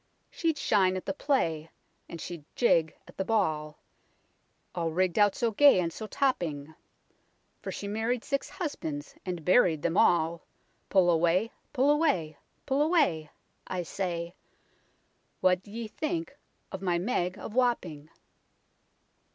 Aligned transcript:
She'd 0.31 0.57
shine 0.57 0.97
at 0.97 1.05
the 1.05 1.13
play, 1.13 1.69
and 2.09 2.19
she'd 2.19 2.43
jig 2.55 2.97
at 3.07 3.17
the 3.17 3.23
ball, 3.23 3.77
All 4.73 4.89
rigg'd 4.89 5.19
out 5.19 5.35
so 5.35 5.51
gay 5.51 5.79
and 5.79 5.93
so 5.93 6.07
topping; 6.07 6.73
For 7.61 7.71
she 7.71 7.87
married 7.87 8.23
six 8.23 8.49
husbands, 8.49 9.13
and 9.27 9.45
buried 9.45 9.83
them 9.83 9.97
all. 9.97 10.41
Pull 10.89 11.11
away, 11.11 11.51
pull 11.71 11.91
away, 11.91 12.35
pull 12.65 12.81
away 12.81 13.29
1 13.67 13.77
I 13.79 13.83
say; 13.83 14.33
What 15.39 15.61
d'ye 15.61 15.85
think 15.85 16.35
of 16.71 16.81
my 16.81 16.97
Meg 16.97 17.37
of 17.37 17.53
Wapping 17.53 18.09